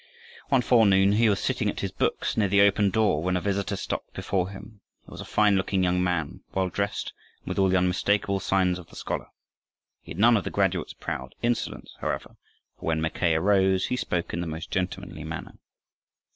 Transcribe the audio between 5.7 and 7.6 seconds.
young man, well dressed and with